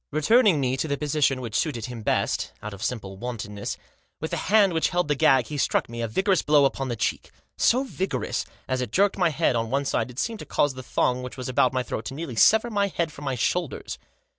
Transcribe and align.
Returning 0.09 0.59
me 0.59 0.77
to 0.77 0.87
the 0.87 0.97
posi 0.97 1.23
tion 1.23 1.41
which 1.41 1.53
suited 1.53 1.85
him 1.85 2.01
best, 2.01 2.53
out 2.63 2.73
of 2.73 2.81
simple 2.83 3.17
wantonness, 3.17 3.77
with 4.19 4.31
the 4.31 4.37
hand 4.49 4.73
which 4.73 4.89
held 4.89 5.07
the 5.07 5.13
gag 5.13 5.45
he 5.45 5.59
struck 5.59 5.87
me 5.87 6.01
a 6.01 6.07
vigorous 6.07 6.41
blow 6.41 6.65
upon 6.65 6.87
the 6.87 6.95
cheek; 6.95 7.29
so 7.55 7.83
vigorous 7.83 8.43
that, 8.45 8.51
as 8.67 8.81
it 8.81 8.91
jerked 8.91 9.19
my 9.19 9.29
head 9.29 9.55
on 9.55 9.69
one 9.69 9.85
side 9.85 10.09
it 10.09 10.17
seemed 10.17 10.39
to 10.39 10.45
cause 10.47 10.73
the 10.73 10.81
thong 10.81 11.21
which 11.21 11.37
was 11.37 11.47
about 11.49 11.71
my 11.71 11.83
throat 11.83 12.05
to 12.05 12.15
nearly 12.15 12.35
sever 12.35 12.71
my 12.71 12.87
head 12.87 13.11
from 13.11 13.25
my 13.25 13.35
shoulders. 13.35 13.99